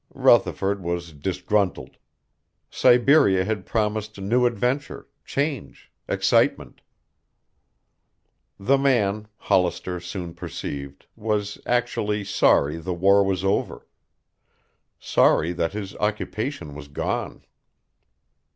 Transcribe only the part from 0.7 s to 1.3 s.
was